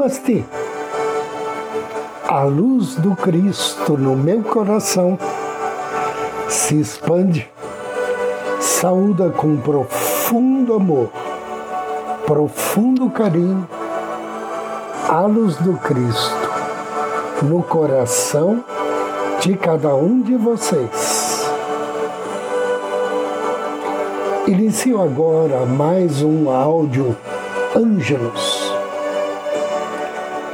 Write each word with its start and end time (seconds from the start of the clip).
Namastê. 0.00 0.42
A 2.26 2.44
luz 2.44 2.94
do 2.94 3.14
Cristo 3.14 3.98
no 3.98 4.16
meu 4.16 4.42
coração 4.42 5.18
se 6.48 6.80
expande, 6.80 7.50
saúda 8.58 9.28
com 9.28 9.58
profundo 9.58 10.72
amor, 10.72 11.10
profundo 12.24 13.10
carinho, 13.10 13.68
a 15.06 15.20
luz 15.22 15.56
do 15.56 15.74
Cristo 15.74 16.48
no 17.42 17.62
coração 17.62 18.64
de 19.40 19.54
cada 19.54 19.94
um 19.94 20.22
de 20.22 20.34
vocês. 20.34 21.46
Inicio 24.46 25.02
agora 25.02 25.66
mais 25.66 26.22
um 26.22 26.48
áudio 26.48 27.14
Ângelos. 27.76 28.49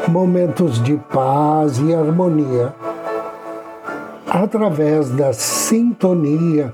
Momentos 0.09 0.81
de 0.85 0.97
paz 0.97 1.79
e 1.79 1.93
harmonia 1.93 2.73
através 4.29 5.11
da 5.11 5.33
sintonia 5.33 6.73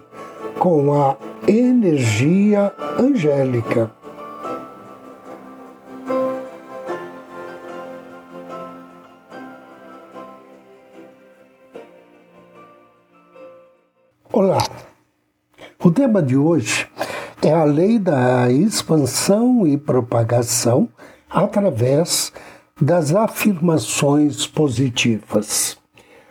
com 0.59 0.93
a 0.93 1.17
energia 1.49 2.73
angélica. 2.99 3.91
Olá! 14.31 14.59
O 15.83 15.91
tema 15.91 16.23
de 16.23 16.37
hoje 16.37 16.87
é 17.43 17.53
a 17.53 17.65
lei 17.65 17.99
da 17.99 18.51
expansão 18.51 19.67
e 19.67 19.79
propagação 19.79 20.87
através 21.31 22.31
das 22.81 23.15
afirmações 23.15 24.47
positivas. 24.47 25.77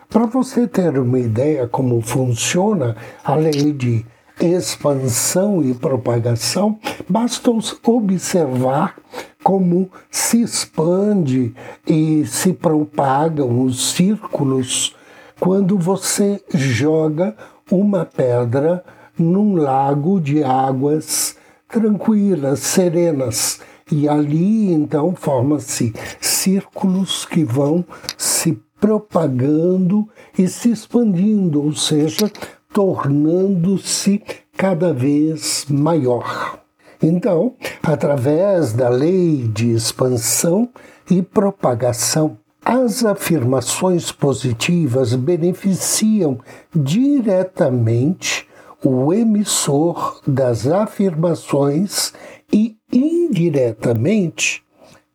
Para 0.08 0.26
você 0.26 0.66
ter 0.66 0.98
uma 0.98 1.18
ideia 1.18 1.66
como 1.66 2.00
funciona 2.02 2.96
a 3.24 3.34
lei 3.34 3.72
de 3.72 4.04
expansão 4.40 5.62
e 5.62 5.72
propagação, 5.72 6.78
basta 7.08 7.50
observar 7.84 8.96
como 9.42 9.90
se 10.10 10.42
expande 10.42 11.54
e 11.86 12.24
se 12.26 12.52
propagam 12.52 13.62
os 13.62 13.92
círculos 13.92 14.94
quando 15.40 15.78
você 15.78 16.42
joga 16.52 17.34
uma 17.70 18.04
pedra 18.04 18.84
num 19.18 19.56
lago 19.56 20.20
de 20.20 20.42
águas 20.44 21.36
tranquilas, 21.68 22.60
serenas. 22.60 23.60
E 23.94 24.08
ali 24.08 24.72
então 24.72 25.14
formam-se 25.14 25.92
círculos 26.18 27.26
que 27.26 27.44
vão 27.44 27.84
se 28.16 28.58
propagando 28.80 30.08
e 30.36 30.48
se 30.48 30.70
expandindo, 30.70 31.62
ou 31.62 31.74
seja, 31.74 32.32
tornando-se 32.72 34.22
cada 34.56 34.94
vez 34.94 35.66
maior. 35.68 36.58
Então, 37.02 37.54
através 37.82 38.72
da 38.72 38.88
lei 38.88 39.46
de 39.46 39.72
expansão 39.72 40.70
e 41.10 41.20
propagação, 41.20 42.38
as 42.64 43.04
afirmações 43.04 44.10
positivas 44.10 45.14
beneficiam 45.14 46.38
diretamente 46.74 48.48
o 48.84 49.12
emissor 49.12 50.20
das 50.26 50.66
afirmações 50.66 52.12
e 52.52 52.76
indiretamente 52.92 54.62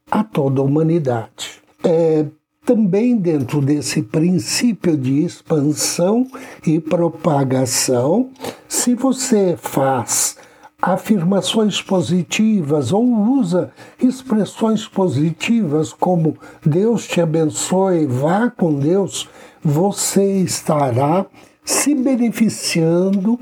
a 0.10 0.24
toda 0.24 0.62
a 0.62 0.64
humanidade. 0.64 1.62
É 1.84 2.26
também 2.66 3.16
dentro 3.16 3.62
desse 3.62 4.02
princípio 4.02 4.98
de 4.98 5.24
expansão 5.24 6.28
e 6.66 6.82
propagação, 6.82 8.30
se 8.68 8.94
você 8.94 9.56
faz 9.58 10.36
afirmações 10.82 11.82
positivas 11.82 12.92
ou 12.92 13.06
usa 13.06 13.72
expressões 13.98 14.86
positivas 14.86 15.94
como 15.94 16.38
Deus 16.64 17.08
te 17.08 17.22
abençoe, 17.22 18.06
vá 18.06 18.50
com 18.50 18.78
Deus, 18.78 19.30
você 19.64 20.42
estará 20.42 21.26
se 21.64 21.96
beneficiando 21.96 23.40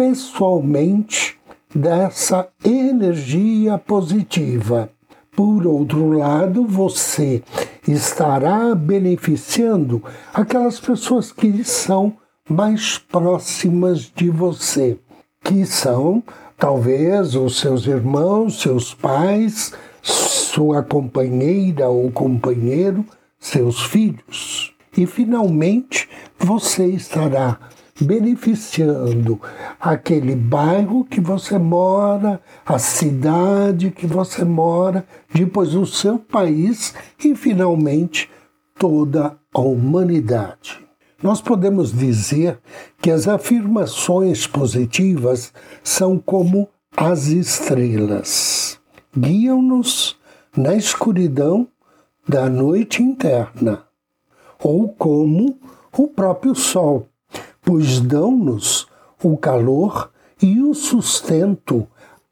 pessoalmente 0.00 1.38
dessa 1.74 2.48
energia 2.64 3.76
positiva. 3.76 4.88
Por 5.36 5.66
outro 5.66 6.12
lado, 6.12 6.64
você 6.64 7.42
estará 7.86 8.74
beneficiando 8.74 10.02
aquelas 10.32 10.80
pessoas 10.80 11.30
que 11.30 11.62
são 11.64 12.14
mais 12.48 12.96
próximas 12.96 14.10
de 14.16 14.30
você, 14.30 14.98
que 15.44 15.66
são 15.66 16.22
talvez 16.56 17.34
os 17.34 17.60
seus 17.60 17.86
irmãos, 17.86 18.62
seus 18.62 18.94
pais, 18.94 19.74
sua 20.00 20.82
companheira 20.82 21.90
ou 21.90 22.10
companheiro, 22.10 23.04
seus 23.38 23.82
filhos. 23.82 24.72
E 24.96 25.04
finalmente 25.04 26.08
você 26.38 26.86
estará 26.86 27.58
beneficiando 28.00 29.38
aquele 29.80 30.36
bairro 30.36 31.04
que 31.04 31.20
você 31.20 31.58
mora, 31.58 32.40
a 32.66 32.78
cidade 32.78 33.90
que 33.90 34.06
você 34.06 34.44
mora, 34.44 35.06
depois 35.32 35.74
o 35.74 35.86
seu 35.86 36.18
país 36.18 36.94
e 37.24 37.34
finalmente 37.34 38.30
toda 38.78 39.38
a 39.54 39.60
humanidade. 39.60 40.78
Nós 41.22 41.40
podemos 41.40 41.92
dizer 41.92 42.58
que 43.00 43.10
as 43.10 43.26
afirmações 43.26 44.46
positivas 44.46 45.52
são 45.82 46.18
como 46.18 46.68
as 46.96 47.26
estrelas. 47.26 48.78
Guiam-nos 49.16 50.18
na 50.56 50.74
escuridão 50.74 51.68
da 52.28 52.48
noite 52.48 53.02
interna, 53.02 53.84
ou 54.62 54.88
como 54.88 55.58
o 55.96 56.06
próprio 56.08 56.54
sol, 56.54 57.08
pois 57.62 58.00
dão-nos 58.00 58.89
o 59.22 59.36
calor 59.36 60.10
e 60.42 60.60
o 60.60 60.74
sustento 60.74 61.86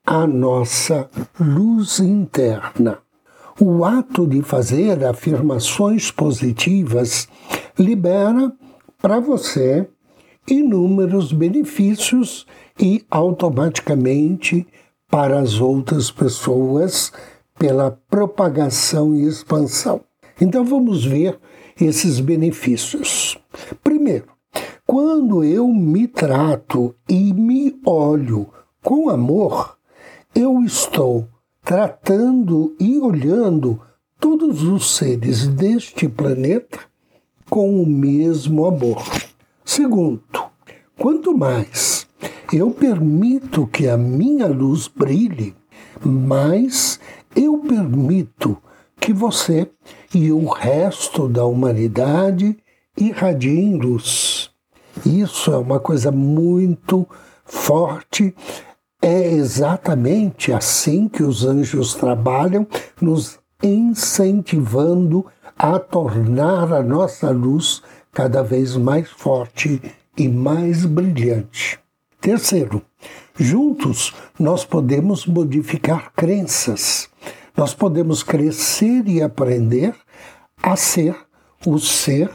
à 0.05 0.27
nossa 0.27 1.09
luz 1.39 2.01
interna. 2.01 2.99
O 3.61 3.85
ato 3.85 4.27
de 4.27 4.41
fazer 4.43 5.05
afirmações 5.05 6.11
positivas 6.11 7.29
libera 7.79 8.53
para 9.01 9.21
você 9.21 9.89
inúmeros 10.49 11.33
benefícios 11.33 12.47
e 12.81 13.05
automaticamente 13.11 14.67
para 15.11 15.41
as 15.41 15.61
outras 15.61 16.11
pessoas 16.11 17.13
pela 17.59 17.91
propagação 18.09 19.15
e 19.15 19.27
expansão. 19.27 20.01
Então 20.41 20.65
vamos 20.65 21.05
ver 21.05 21.39
esses 21.81 22.21
benefícios. 22.21 23.37
Primeiro, 23.83 24.38
quando 24.89 25.45
eu 25.45 25.69
me 25.69 26.09
trato 26.09 26.95
e 27.07 27.35
me 27.35 27.79
olho 27.85 28.49
com 28.83 29.11
amor, 29.11 29.77
eu 30.35 30.63
estou 30.63 31.29
tratando 31.63 32.75
e 32.81 32.99
olhando 32.99 33.83
todos 34.19 34.63
os 34.63 34.97
seres 34.97 35.47
deste 35.47 36.09
planeta 36.09 36.79
com 37.51 37.83
o 37.83 37.87
mesmo 37.87 38.65
amor. 38.65 39.05
Segundo, 39.63 40.23
quanto 40.99 41.37
mais 41.37 42.07
eu 42.51 42.71
permito 42.71 43.67
que 43.67 43.87
a 43.87 43.99
minha 43.99 44.47
luz 44.47 44.89
brilhe, 44.89 45.55
mais 46.03 46.99
eu 47.37 47.59
permito 47.59 48.57
que 48.99 49.13
você 49.13 49.71
e 50.15 50.33
o 50.33 50.47
resto 50.49 51.29
da 51.29 51.45
humanidade 51.45 52.57
irradiem 52.97 53.77
luz. 53.77 54.38
Isso 55.05 55.53
é 55.53 55.57
uma 55.57 55.81
coisa 55.81 56.11
muito 56.11 57.07
forte. 57.45 58.35
É 59.01 59.31
exatamente 59.33 60.53
assim 60.53 61.09
que 61.09 61.23
os 61.23 61.45
anjos 61.45 61.95
trabalham, 61.95 62.67
nos 63.01 63.39
incentivando 63.63 65.27
a 65.57 65.79
tornar 65.79 66.73
a 66.73 66.83
nossa 66.83 67.31
luz 67.31 67.83
cada 68.13 68.43
vez 68.43 68.77
mais 68.77 69.09
forte 69.11 69.81
e 70.17 70.29
mais 70.29 70.85
brilhante. 70.85 71.79
Terceiro, 72.21 72.83
juntos 73.39 74.15
nós 74.39 74.65
podemos 74.65 75.27
modificar 75.27 76.13
crenças, 76.15 77.09
nós 77.57 77.75
podemos 77.75 78.23
crescer 78.23 79.05
e 79.07 79.23
aprender 79.23 79.95
a 80.61 80.75
ser 80.75 81.17
o 81.65 81.79
ser 81.79 82.31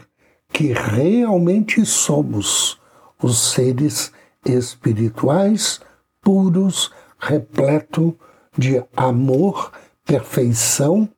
que 0.53 0.71
realmente 0.71 1.83
somos, 1.83 2.79
os 3.21 3.51
seres 3.53 4.11
espirituais 4.45 5.81
puros, 6.21 6.91
repleto 7.19 8.15
de 8.55 8.83
amor, 8.95 9.71
perfeição 10.05 11.09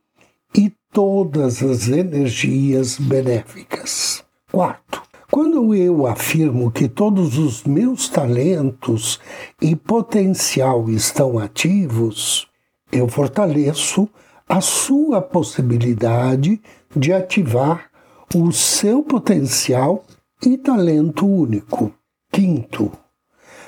e 0.54 0.72
todas 0.90 1.62
as 1.62 1.88
energias 1.88 2.98
benéficas. 2.98 4.24
Quarto, 4.50 5.02
quando 5.30 5.74
eu 5.74 6.06
afirmo 6.06 6.70
que 6.70 6.88
todos 6.88 7.36
os 7.36 7.64
meus 7.64 8.08
talentos 8.08 9.20
e 9.60 9.76
potencial 9.76 10.88
estão 10.88 11.38
ativos, 11.38 12.48
eu 12.90 13.06
fortaleço 13.06 14.08
a 14.48 14.60
sua 14.60 15.20
possibilidade 15.20 16.60
de 16.94 17.12
ativar 17.12 17.90
o 18.34 18.52
seu 18.52 19.02
potencial 19.02 20.04
e 20.44 20.58
talento 20.58 21.26
único. 21.26 21.92
Quinto, 22.32 22.92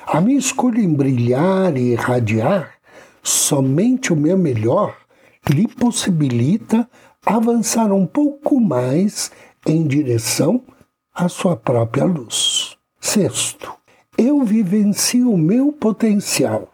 a 0.06 0.20
minha 0.20 0.38
escolha 0.38 0.80
em 0.80 0.92
brilhar 0.92 1.76
e 1.76 1.92
irradiar 1.92 2.74
somente 3.22 4.12
o 4.12 4.16
meu 4.16 4.36
melhor 4.36 4.96
lhe 5.48 5.66
possibilita 5.66 6.88
avançar 7.24 7.92
um 7.92 8.06
pouco 8.06 8.60
mais 8.60 9.30
em 9.66 9.86
direção 9.86 10.62
à 11.14 11.28
sua 11.28 11.56
própria 11.56 12.04
luz. 12.04 12.76
Sexto, 13.00 13.72
eu 14.16 14.42
vivencio 14.44 15.30
o 15.30 15.38
meu 15.38 15.72
potencial 15.72 16.72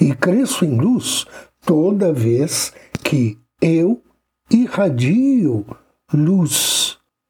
e 0.00 0.14
cresço 0.14 0.64
em 0.64 0.76
luz 0.76 1.26
toda 1.64 2.12
vez 2.12 2.72
que 3.02 3.38
eu 3.60 4.02
irradio 4.50 5.64
luz 6.12 6.83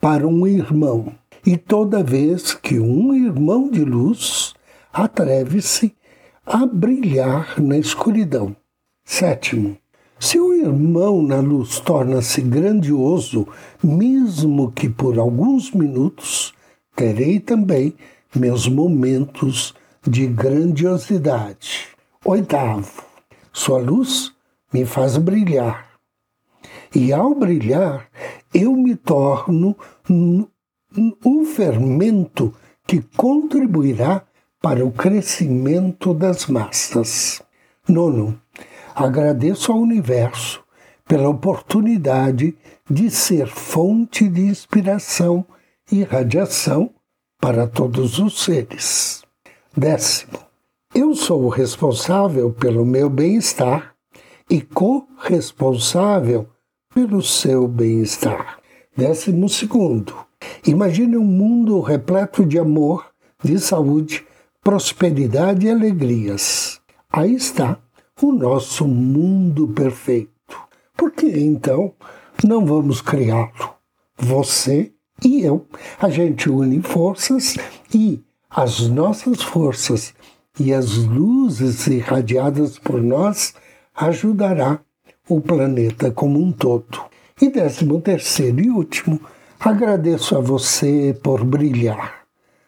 para 0.05 0.29
um 0.29 0.47
irmão 0.47 1.15
e 1.47 1.56
toda 1.56 2.03
vez 2.03 2.53
que 2.53 2.79
um 2.79 3.15
irmão 3.15 3.71
de 3.71 3.83
luz 3.83 4.53
atreve-se 4.93 5.97
a 6.45 6.67
brilhar 6.67 7.59
na 7.59 7.79
escuridão. 7.79 8.55
Sétimo, 9.03 9.79
se 10.21 10.39
o 10.39 10.53
irmão 10.53 11.23
na 11.23 11.41
luz 11.41 11.81
torna-se 11.81 12.43
grandioso, 12.43 13.49
mesmo 13.83 14.71
que 14.73 14.91
por 14.91 15.19
alguns 15.19 15.73
minutos, 15.73 16.53
terei 16.95 17.41
também 17.41 17.95
meus 18.37 18.69
momentos 18.69 19.75
de 20.06 20.27
grandiosidade. 20.27 21.89
Oitavo, 22.23 23.05
sua 23.51 23.79
luz 23.79 24.35
me 24.71 24.85
faz 24.85 25.17
brilhar. 25.17 25.95
E 26.95 27.11
ao 27.11 27.35
brilhar, 27.35 28.06
eu 28.55 28.73
me 28.77 28.95
torno 28.95 29.77
um 30.09 31.45
fermento 31.45 32.55
que 32.87 33.03
contribuirá 33.17 34.23
para 34.62 34.85
o 34.87 34.93
crescimento 34.93 36.15
das 36.15 36.47
massas. 36.47 37.43
Nono, 37.89 38.41
agradeço 38.95 39.73
ao 39.73 39.79
universo 39.79 40.62
pela 41.06 41.29
oportunidade 41.29 42.56
de 42.89 43.11
ser 43.11 43.49
fonte 43.49 44.29
de 44.29 44.43
inspiração 44.43 45.45
e 45.91 46.03
radiação 46.03 46.91
para 47.41 47.67
todos 47.67 48.19
os 48.19 48.43
seres. 48.43 49.23
Décimo, 49.77 50.39
eu 50.95 51.15
sou 51.15 51.43
o 51.43 51.49
responsável 51.49 52.53
pelo 52.53 52.87
meu 52.87 53.11
bem-estar 53.11 53.95
e 54.49 54.61
corresponsável 54.61 56.49
pelo 56.94 57.20
seu 57.20 57.67
bem-estar. 57.67 58.58
Décimo 58.96 59.49
segundo, 59.49 60.14
imagine 60.64 61.17
um 61.17 61.25
mundo 61.25 61.81
repleto 61.81 62.46
de 62.46 62.56
amor, 62.56 63.06
de 63.43 63.58
saúde, 63.58 64.25
prosperidade 64.62 65.67
e 65.67 65.70
alegrias. 65.70 66.81
Aí 67.12 67.35
está 67.35 67.79
o 68.23 68.31
nosso 68.31 68.87
mundo 68.87 69.67
perfeito. 69.69 70.31
Por 70.96 71.11
que 71.11 71.26
então 71.26 71.93
não 72.44 72.64
vamos 72.64 73.00
criá-lo? 73.00 73.75
Você 74.17 74.93
e 75.25 75.43
eu. 75.43 75.67
A 76.00 76.08
gente 76.08 76.49
une 76.49 76.81
forças 76.81 77.56
e 77.93 78.23
as 78.49 78.88
nossas 78.88 79.43
forças 79.43 80.14
e 80.61 80.73
as 80.73 80.99
luzes 80.99 81.88
irradiadas 81.88 82.79
por 82.79 83.02
nós 83.02 83.52
ajudará 83.96 84.81
o 85.29 85.41
planeta 85.41 86.11
como 86.11 86.41
um 86.41 86.53
todo. 86.53 87.00
E 87.41 87.49
décimo 87.49 88.00
terceiro 88.00 88.61
e 88.61 88.71
último, 88.71 89.21
agradeço 89.59 90.37
a 90.37 90.41
você 90.41 91.17
por 91.23 91.44
brilhar. 91.44 92.25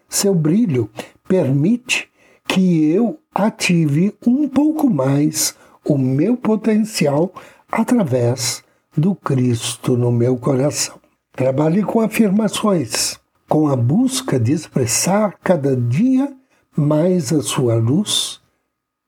Seu 0.08 0.35
brilho 0.35 0.91
permite 1.29 2.08
que 2.47 2.91
eu 2.91 3.19
ative 3.35 4.14
um 4.26 4.49
pouco 4.49 4.88
mais 4.88 5.55
o 5.85 5.99
meu 5.99 6.37
potencial 6.37 7.32
através 7.70 8.62
do 8.97 9.14
Cristo 9.14 9.97
no 9.97 10.11
meu 10.11 10.37
coração. 10.37 10.99
Trabalhe 11.32 11.82
com 11.82 12.00
afirmações, 12.00 13.20
com 13.49 13.69
a 13.69 13.76
busca 13.76 14.41
de 14.41 14.52
expressar 14.52 15.38
cada 15.43 15.76
dia 15.76 16.32
mais 16.75 17.32
a 17.32 17.43
sua 17.43 17.75
luz 17.75 18.41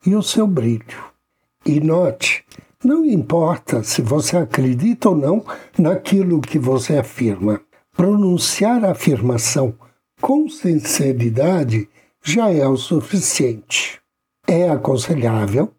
e 0.05 0.15
o 0.15 0.23
seu 0.23 0.47
brilho. 0.47 1.05
E 1.65 1.81
note, 1.81 2.45
não 2.85 3.05
importa 3.05 3.83
se 3.83 4.03
você 4.03 4.37
acredita 4.37 5.09
ou 5.09 5.17
não 5.17 5.45
naquilo 5.77 6.41
que 6.41 6.59
você 6.59 6.97
afirma, 6.97 7.61
pronunciar 7.97 8.85
a 8.85 8.93
afirmação 8.93 9.75
com 10.21 10.49
sinceridade 10.49 11.89
já 12.23 12.53
é 12.53 12.67
o 12.67 12.77
suficiente 12.77 14.01
é 14.49 14.71
aconselhável 14.71 15.71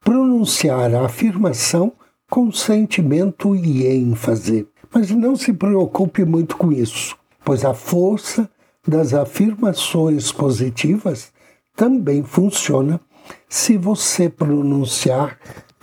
pronunciar 0.00 0.94
a 0.94 1.06
afirmação 1.06 1.92
com 2.30 2.52
sentimento 2.52 3.56
e 3.56 3.84
ênfase. 3.84 4.68
Mas 4.94 5.10
não 5.10 5.34
se 5.34 5.52
preocupe 5.52 6.24
muito 6.24 6.56
com 6.56 6.70
isso, 6.70 7.16
pois 7.44 7.64
a 7.64 7.74
força 7.74 8.48
das 8.86 9.12
afirmações 9.12 10.30
positivas 10.30 11.32
também 11.74 12.22
funciona 12.22 13.00
se 13.48 13.76
você 13.76 14.28
pronunciar 14.28 15.36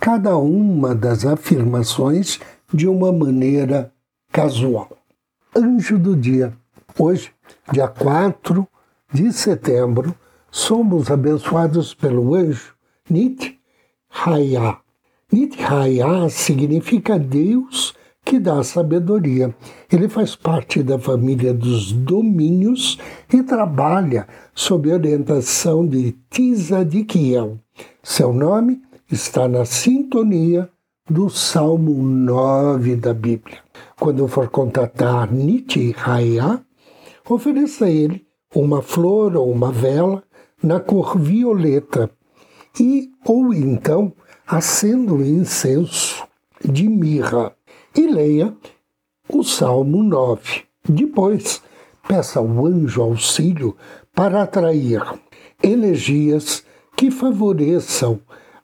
cada 0.04 0.36
uma 0.36 0.94
das 0.94 1.24
afirmações 1.24 2.38
de 2.70 2.86
uma 2.86 3.10
maneira 3.10 3.90
casual. 4.30 4.90
Anjo 5.56 5.98
do 5.98 6.14
dia. 6.14 6.52
Hoje, 6.98 7.30
dia 7.72 7.88
4 7.88 8.68
de 9.10 9.32
setembro, 9.32 10.14
somos 10.50 11.10
abençoados 11.10 11.94
pelo 11.94 12.34
anjo 12.34 12.74
Nit 13.08 13.58
Haya. 14.10 14.76
Nit 15.32 15.58
Haya 15.62 16.28
significa 16.28 17.18
Deus 17.18 17.94
que 18.22 18.38
dá 18.38 18.62
sabedoria. 18.62 19.54
Ele 19.90 20.10
faz 20.10 20.36
parte 20.36 20.82
da 20.82 20.98
família 20.98 21.54
dos 21.54 21.92
domínios 21.92 22.98
e 23.32 23.42
trabalha 23.42 24.28
sob 24.54 24.92
orientação 24.92 25.86
de 25.86 26.14
Tisa 26.28 26.84
de 26.84 27.04
Kiel. 27.04 27.58
Seu 28.02 28.34
nome 28.34 28.82
está 29.10 29.46
na 29.48 29.64
sintonia 29.64 30.68
do 31.08 31.28
Salmo 31.28 32.02
9 32.02 32.96
da 32.96 33.12
Bíblia. 33.12 33.58
Quando 33.98 34.26
for 34.26 34.48
contatar 34.48 35.30
Niti 35.32 35.94
Haya, 36.02 36.64
ofereça 37.28 37.84
a 37.84 37.90
ele 37.90 38.26
uma 38.54 38.80
flor 38.80 39.36
ou 39.36 39.50
uma 39.50 39.70
vela 39.70 40.22
na 40.62 40.80
cor 40.80 41.18
violeta 41.18 42.10
e 42.80 43.10
ou 43.24 43.52
então 43.52 44.12
acenda 44.46 45.12
o 45.12 45.22
incenso 45.22 46.26
de 46.64 46.88
mirra 46.88 47.54
e 47.94 48.06
leia 48.06 48.54
o 49.28 49.42
Salmo 49.42 50.02
9. 50.02 50.62
Depois, 50.88 51.62
peça 52.08 52.38
ao 52.38 52.66
anjo 52.66 53.02
auxílio 53.02 53.76
para 54.14 54.42
atrair 54.42 55.02
energias 55.62 56.64
que 56.96 57.10
favoreçam 57.10 58.20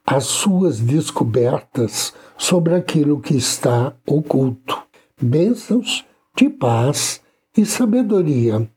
as 0.07 0.25
suas 0.25 0.81
descobertas 0.81 2.13
sobre 2.37 2.75
aquilo 2.75 3.21
que 3.21 3.37
está 3.37 3.95
oculto. 4.07 4.83
Bênçãos 5.21 6.05
de 6.37 6.49
paz 6.49 7.21
e 7.57 7.67
sabedoria 7.67 8.69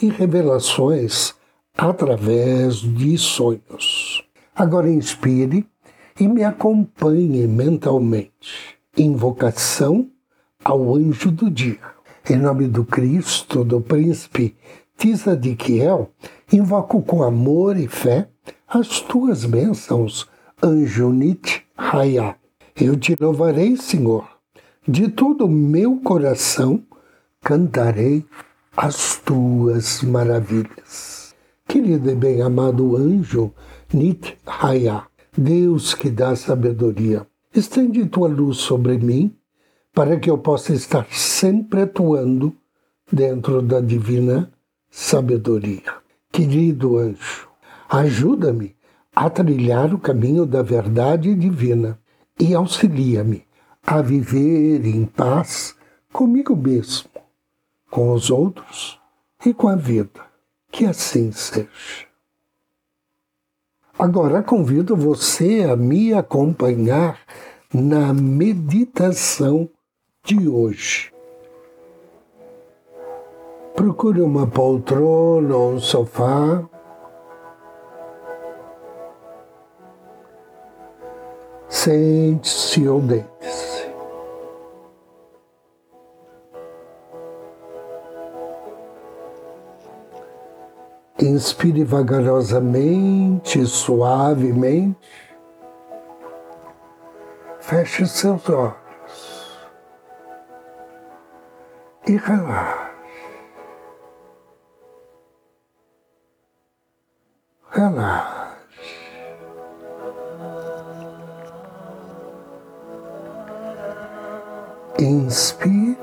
e 0.00 0.08
revelações 0.08 1.34
através 1.76 2.76
de 2.76 3.16
sonhos. 3.16 4.24
Agora 4.54 4.90
inspire 4.90 5.66
e 6.18 6.28
me 6.28 6.44
acompanhe 6.44 7.46
mentalmente. 7.46 8.76
Invocação 8.96 10.10
ao 10.62 10.94
anjo 10.94 11.30
do 11.30 11.50
dia. 11.50 11.80
Em 12.28 12.36
nome 12.36 12.66
do 12.66 12.84
Cristo, 12.84 13.64
do 13.64 13.80
príncipe 13.80 14.54
Tisa 15.00 15.34
de 15.34 15.56
invoco 16.52 17.00
com 17.00 17.22
amor 17.22 17.78
e 17.78 17.88
fé 17.88 18.28
as 18.68 19.00
tuas 19.00 19.46
bênçãos, 19.46 20.28
anjo 20.62 21.10
Nit 21.10 21.64
Raya. 21.76 22.36
Eu 22.78 22.96
te 22.96 23.16
louvarei, 23.18 23.76
Senhor. 23.76 24.28
De 24.86 25.08
todo 25.08 25.46
o 25.46 25.50
meu 25.50 25.96
coração 26.00 26.82
cantarei 27.42 28.24
as 28.76 29.16
tuas 29.16 30.02
maravilhas. 30.02 31.34
Querido 31.66 32.10
e 32.10 32.14
bem-amado 32.14 32.96
anjo 32.96 33.52
Nit 33.92 34.36
Haya, 34.46 35.04
Deus 35.36 35.94
que 35.94 36.10
dá 36.10 36.34
sabedoria, 36.36 37.26
estende 37.54 38.04
tua 38.06 38.28
luz 38.28 38.58
sobre 38.58 38.98
mim 38.98 39.34
para 39.92 40.18
que 40.18 40.30
eu 40.30 40.38
possa 40.38 40.72
estar 40.72 41.06
sempre 41.10 41.82
atuando 41.82 42.54
dentro 43.10 43.62
da 43.62 43.80
divina 43.80 44.50
sabedoria. 44.90 45.94
Querido 46.32 46.98
anjo, 46.98 47.48
ajuda-me 47.88 48.74
a 49.14 49.28
trilhar 49.28 49.92
o 49.94 49.98
caminho 49.98 50.46
da 50.46 50.62
verdade 50.62 51.34
divina 51.34 51.98
e 52.38 52.54
auxilia-me 52.54 53.44
a 53.86 54.00
viver 54.00 54.86
em 54.86 55.04
paz 55.04 55.74
comigo 56.12 56.56
mesmo, 56.56 57.10
com 57.90 58.12
os 58.12 58.30
outros 58.30 59.00
e 59.44 59.52
com 59.52 59.68
a 59.68 59.76
vida. 59.76 60.20
Que 60.70 60.86
assim 60.86 61.32
seja. 61.32 61.68
Agora 63.98 64.42
convido 64.42 64.96
você 64.96 65.66
a 65.70 65.76
me 65.76 66.14
acompanhar 66.14 67.18
na 67.72 68.14
meditação 68.14 69.68
de 70.24 70.48
hoje. 70.48 71.12
Procure 73.74 74.20
uma 74.20 74.46
poltrona 74.46 75.56
ou 75.56 75.74
um 75.74 75.80
sofá. 75.80 76.68
Sente-se 81.82 82.86
ou 82.86 83.00
deite-se. 83.00 83.88
Inspire 91.22 91.82
vagarosamente, 91.82 93.64
suavemente. 93.64 94.98
Feche 97.60 98.04
seus 98.04 98.46
olhos 98.50 99.58
e 102.06 102.16
relaxe. 102.18 102.90
Relaxe. 107.70 108.39
Inspire 115.00 115.96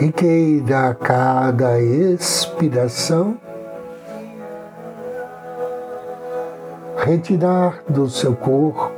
e 0.00 0.12
queira 0.12 0.90
a 0.90 0.94
cada 0.94 1.80
expiração 1.80 3.36
retirar 6.98 7.82
do 7.88 8.08
seu 8.08 8.36
corpo, 8.36 8.92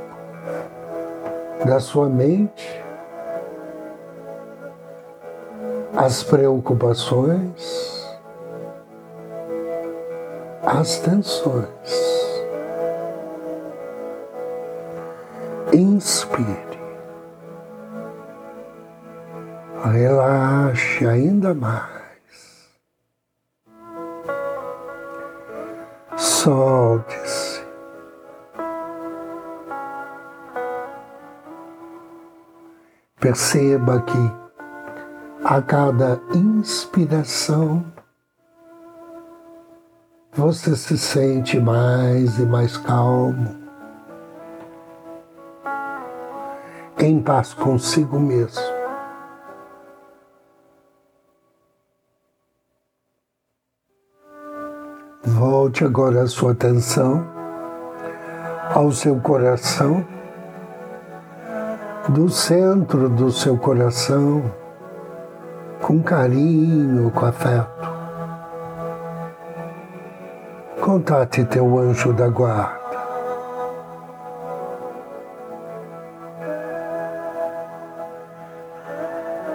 da 1.65 1.79
sua 1.79 2.07
mente, 2.07 2.83
as 5.97 6.21
preocupações, 6.21 8.15
as 10.61 10.99
tensões. 10.99 11.65
Inspire. 15.73 16.74
Relaxe 19.91 21.05
ainda 21.05 21.53
mais. 21.53 21.85
Solte-se. 26.17 27.63
Perceba 33.19 34.01
que 34.01 34.31
a 35.43 35.61
cada 35.61 36.19
inspiração 36.33 37.85
você 40.33 40.75
se 40.75 40.97
sente 40.97 41.59
mais 41.59 42.39
e 42.39 42.45
mais 42.45 42.75
calmo, 42.77 43.55
em 46.97 47.21
paz 47.21 47.53
consigo 47.53 48.19
mesmo. 48.19 48.84
Volte 55.25 55.83
agora 55.83 56.21
a 56.21 56.27
sua 56.27 56.51
atenção 56.51 57.25
ao 58.73 58.91
seu 58.91 59.19
coração 59.19 60.05
do 62.09 62.29
centro 62.29 63.09
do 63.09 63.31
seu 63.31 63.57
coração, 63.57 64.43
com 65.81 66.03
carinho, 66.03 67.09
com 67.09 67.25
afeto. 67.25 67.89
Contate 70.79 71.43
teu 71.45 71.79
anjo 71.79 72.13
da 72.13 72.27
guarda. 72.27 72.85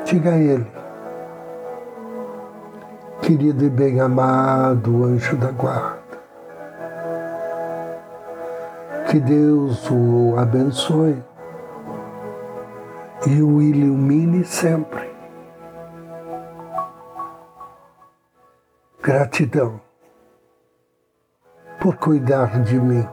Diga 0.05 0.33
a 0.33 0.39
ele, 0.39 0.67
querido 3.31 3.65
e 3.65 3.71
bem 3.71 4.01
amado 4.01 5.05
anjo 5.05 5.37
da 5.37 5.53
guarda, 5.53 6.19
que 9.09 9.21
Deus 9.21 9.89
o 9.89 10.35
abençoe 10.37 11.23
e 13.29 13.41
o 13.41 13.63
ilumine 13.63 14.45
sempre. 14.45 15.09
Gratidão 19.01 19.81
por 21.81 21.95
cuidar 21.99 22.61
de 22.65 22.81
mim, 22.81 23.07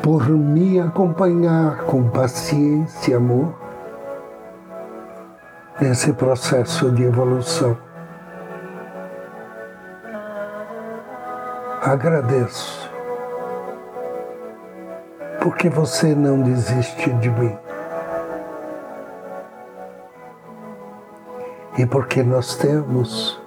por 0.00 0.28
me 0.28 0.78
acompanhar 0.78 1.82
com 1.86 2.08
paciência 2.08 3.10
e 3.10 3.14
amor 3.14 3.63
nesse 5.84 6.14
processo 6.14 6.90
de 6.92 7.02
evolução. 7.02 7.76
Agradeço 11.82 12.90
porque 15.42 15.68
você 15.68 16.14
não 16.14 16.40
desiste 16.40 17.10
de 17.10 17.28
mim. 17.28 17.54
E 21.76 21.84
porque 21.84 22.22
nós 22.22 22.56
temos 22.56 23.38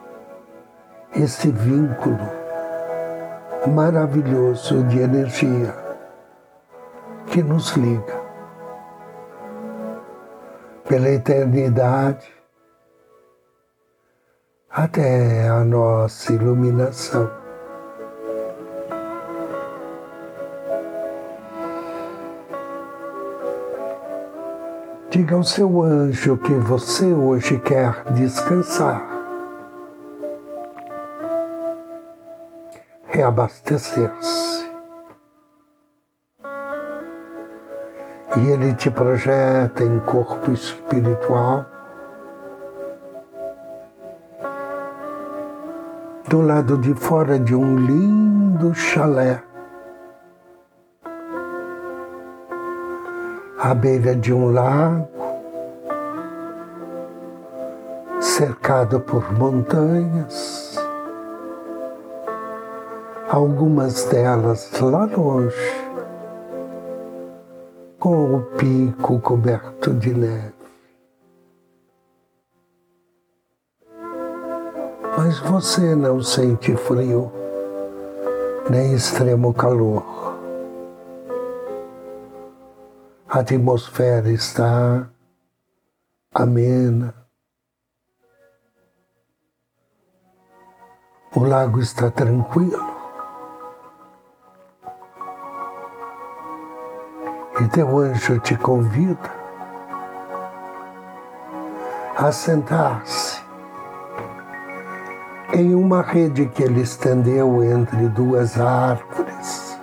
esse 1.15 1.49
vínculo 1.49 2.19
maravilhoso 3.73 4.83
de 4.83 4.99
energia 4.99 5.73
que 7.25 7.41
nos 7.41 7.71
liga 7.71 8.16
pela 10.97 11.11
eternidade 11.11 12.27
até 14.67 15.47
a 15.47 15.63
nossa 15.63 16.33
iluminação. 16.33 17.29
Diga 25.11 25.35
ao 25.35 25.43
seu 25.43 25.83
anjo 25.83 26.35
que 26.37 26.53
você 26.53 27.05
hoje 27.05 27.59
quer 27.59 28.03
descansar, 28.13 29.07
reabastecer-se. 33.05 34.66
E 38.37 38.51
ele 38.51 38.75
te 38.75 38.91
projeta 38.91 39.83
em 39.83 39.99
corpo 40.01 40.51
espiritual. 40.51 41.65
Do 46.29 46.41
lado 46.41 46.77
de 46.77 46.93
fora 46.93 47.39
de 47.39 47.55
um 47.55 47.75
lindo 47.75 48.75
chalé. 48.75 49.41
À 53.59 53.73
beira 53.73 54.15
de 54.15 54.31
um 54.31 54.51
lago, 54.51 55.07
cercado 58.19 58.99
por 58.99 59.33
montanhas, 59.33 60.77
algumas 63.29 64.03
delas 64.05 64.69
lá 64.79 65.05
longe, 65.05 65.76
com 67.99 68.35
o 68.35 68.41
pico 68.57 69.19
coberto 69.19 69.93
de 69.93 70.13
neve. 70.13 70.53
Mas 75.17 75.39
você 75.39 75.95
não 75.95 76.21
sente 76.21 76.75
frio, 76.75 77.31
nem 78.69 78.93
extremo 78.93 79.53
calor 79.53 80.17
A 83.29 83.41
atmosfera 83.41 84.31
está 84.31 85.09
amena. 86.33 87.13
O 91.35 91.43
lago 91.43 91.81
está 91.81 92.09
tranquilo. 92.09 92.96
E 97.59 97.67
teu 97.69 97.97
anjo 97.97 98.39
te 98.39 98.55
convida 98.55 99.31
a 102.15 102.31
sentar-se 102.31 103.41
em 105.53 105.73
uma 105.73 106.01
rede 106.01 106.45
que 106.47 106.63
ele 106.63 106.81
estendeu 106.81 107.63
entre 107.63 108.09
duas 108.09 108.59
árvores 108.59 109.79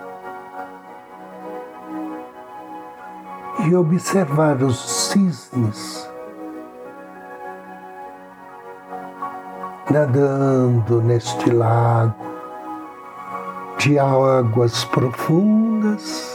e 3.65 3.75
observar 3.75 4.61
os 4.61 5.09
cisnes 5.09 6.07
nadando 9.89 11.01
neste 11.01 11.49
lago 11.51 12.25
de 13.77 13.99
águas 13.99 14.83
profundas, 14.85 16.34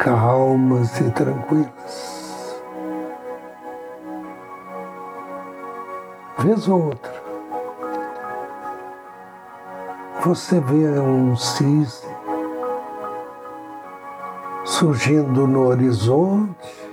calmas 0.00 0.98
e 0.98 1.10
tranquilas. 1.10 2.62
Vez 6.38 6.68
outra, 6.68 7.12
você 10.24 10.58
vê 10.58 10.98
um 10.98 11.36
cisne 11.36 12.10
surgindo 14.64 15.46
no 15.46 15.66
horizonte 15.66 16.90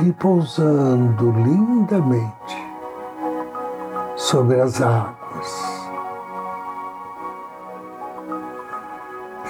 e 0.00 0.12
pousando 0.14 1.32
lindamente 1.32 2.66
sobre 4.16 4.58
as 4.58 4.80
águas. 4.80 5.76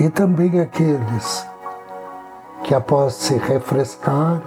E 0.01 0.11
também 0.11 0.61
aqueles 0.61 1.47
que, 2.67 2.75
após 2.75 3.15
se 3.15 3.37
refrescarem, 3.37 4.43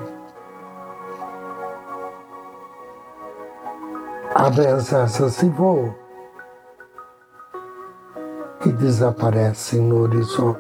abrem 4.36 4.68
as 4.68 4.94
asas 4.94 5.42
e 5.42 5.50
voam 5.50 5.96
e 8.66 8.72
desaparecem 8.74 9.80
no 9.80 10.02
horizonte. 10.02 10.60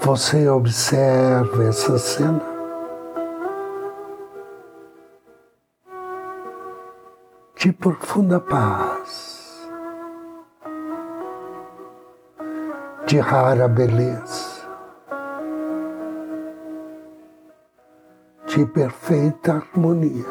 Você 0.00 0.46
observa 0.50 1.64
essa 1.64 1.96
cena. 1.96 2.52
De 7.56 7.72
profunda 7.72 8.40
paz, 8.40 9.31
de 13.12 13.18
rara 13.18 13.68
beleza, 13.68 14.66
de 18.46 18.64
perfeita 18.64 19.52
harmonia. 19.52 20.24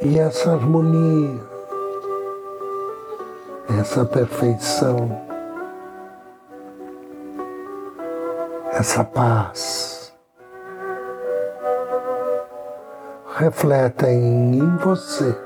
E 0.00 0.18
essa 0.18 0.52
harmonia, 0.52 1.42
essa 3.78 4.06
perfeição, 4.06 4.96
essa 8.72 9.04
paz 9.04 10.10
refletem 13.36 14.54
em 14.54 14.76
você. 14.78 15.45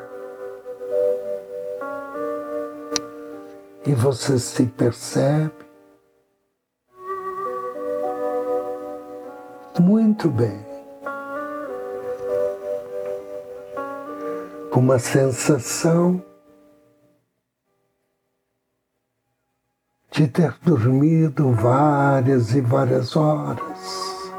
E 3.86 3.94
você 3.94 4.38
se 4.38 4.66
percebe 4.66 5.52
muito 9.78 10.28
bem. 10.28 10.70
com 14.70 14.78
uma 14.78 14.98
sensação 14.98 16.22
de 20.12 20.28
ter 20.28 20.54
dormido 20.62 21.52
várias 21.52 22.54
e 22.54 22.60
várias 22.60 23.16
horas, 23.16 24.32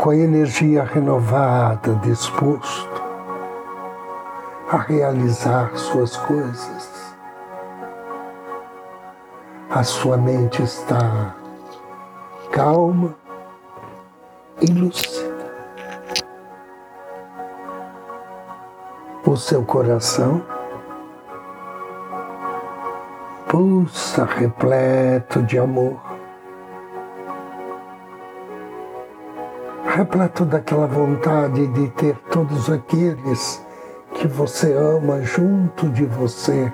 com 0.00 0.10
a 0.10 0.16
energia 0.16 0.82
renovada, 0.82 1.94
disposto 2.02 3.02
a 4.68 4.76
realizar 4.76 5.76
suas 5.76 6.16
coisas. 6.16 6.91
A 9.74 9.82
sua 9.82 10.16
mente 10.16 10.62
está 10.62 11.34
calma 12.52 13.14
e 14.60 14.66
lúcida. 14.66 15.32
o 19.32 19.36
seu 19.36 19.64
coração 19.64 20.42
pulsa 23.48 24.26
repleto 24.26 25.42
de 25.42 25.58
amor, 25.58 25.98
repleto 29.86 30.44
daquela 30.44 30.86
vontade 30.86 31.66
de 31.68 31.88
ter 31.92 32.14
todos 32.30 32.68
aqueles 32.68 33.64
que 34.12 34.28
você 34.28 34.74
ama 34.74 35.22
junto 35.22 35.88
de 35.88 36.04
você, 36.04 36.70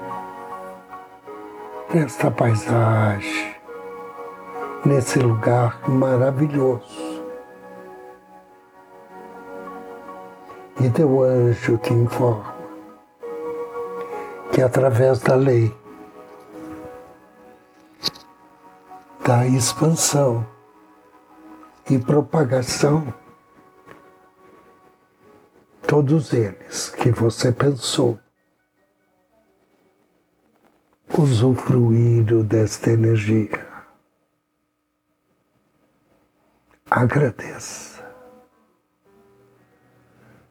nesta 1.92 2.31
paisagem, 2.31 3.57
nesse 4.85 5.18
lugar 5.18 5.88
maravilhoso. 5.88 7.24
E 10.81 10.90
teu 10.90 11.22
anjo 11.22 11.79
te 11.79 11.92
informa 11.92 12.55
que 14.53 14.62
através 14.62 15.20
da 15.20 15.35
lei 15.35 15.74
da 19.27 19.46
expansão 19.46 20.46
e 21.90 21.98
propagação, 21.98 23.12
todos 25.87 26.33
eles 26.33 26.90
que 26.90 27.11
você 27.11 27.51
pensou 27.51 28.18
usufruíram 31.16 32.42
desta 32.42 32.90
energia. 32.90 33.66
Agradeça. 36.90 38.05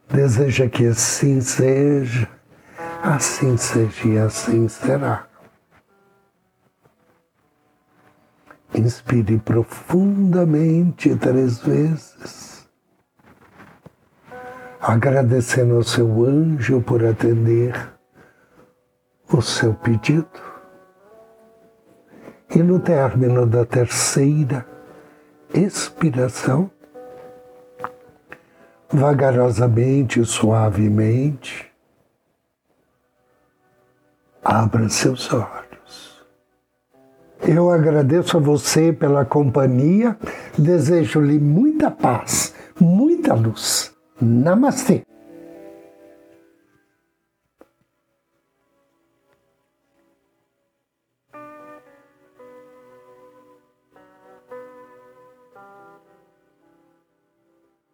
Deseja 0.08 0.68
que 0.68 0.86
assim 0.86 1.40
seja, 1.40 2.28
assim 3.02 3.56
seja 3.56 4.08
e 4.08 4.18
assim 4.18 4.68
será. 4.68 5.26
Inspire 8.74 9.38
profundamente 9.38 11.14
três 11.16 11.58
vezes, 11.58 12.68
agradecendo 14.80 15.76
ao 15.76 15.82
seu 15.82 16.24
anjo 16.24 16.80
por 16.80 17.04
atender 17.04 17.74
o 19.30 19.42
seu 19.42 19.74
pedido. 19.74 20.47
E 22.58 22.62
no 22.64 22.80
término 22.80 23.46
da 23.46 23.64
terceira 23.64 24.66
expiração, 25.54 26.68
vagarosamente, 28.90 30.24
suavemente, 30.24 31.70
abra 34.42 34.88
seus 34.88 35.32
olhos. 35.32 36.26
Eu 37.46 37.70
agradeço 37.70 38.38
a 38.38 38.40
você 38.40 38.92
pela 38.92 39.24
companhia, 39.24 40.18
desejo-lhe 40.58 41.38
muita 41.38 41.92
paz, 41.92 42.56
muita 42.80 43.34
luz. 43.34 43.94
Namastê! 44.20 45.04